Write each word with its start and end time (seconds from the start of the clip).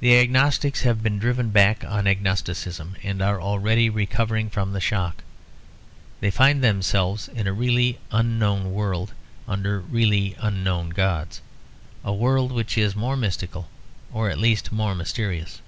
The 0.00 0.18
agnostics 0.18 0.80
have 0.82 1.04
been 1.04 1.20
driven 1.20 1.50
back 1.50 1.84
on 1.84 2.08
agnosticism; 2.08 2.96
and 3.04 3.22
are 3.22 3.40
already 3.40 3.88
recovering 3.88 4.50
from 4.50 4.72
the 4.72 4.80
shock. 4.80 5.22
They 6.18 6.32
find 6.32 6.64
themselves 6.64 7.28
in 7.28 7.46
a 7.46 7.52
really 7.52 8.00
unknown 8.10 8.72
world 8.72 9.12
under 9.46 9.78
really 9.78 10.34
unknown 10.40 10.90
gods; 10.90 11.42
a 12.02 12.12
world 12.12 12.50
which 12.50 12.76
is 12.76 12.96
more 12.96 13.16
mystical, 13.16 13.68
or 14.12 14.30
at 14.30 14.38
least 14.38 14.72
more 14.72 14.96
mysterious. 14.96 15.60